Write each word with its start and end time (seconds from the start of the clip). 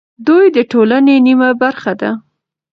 دوی 0.27 0.45
د 0.55 0.57
ټولنې 0.71 1.15
نیمه 1.25 1.49
برخه 1.61 1.93
ده. 2.01 2.11